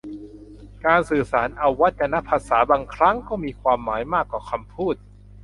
[0.85, 4.95] การสื่อสารอวัจนภาษาบางครั้งก็มีความหมายมากกว่าคำพูด